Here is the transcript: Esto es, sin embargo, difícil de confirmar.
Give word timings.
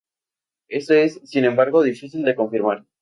Esto 0.69 0.95
es, 0.95 1.21
sin 1.25 1.45
embargo, 1.45 1.83
difícil 1.83 2.23
de 2.25 2.33
confirmar. 2.33 2.87